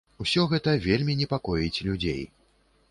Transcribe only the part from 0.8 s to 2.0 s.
вельмі непакоіць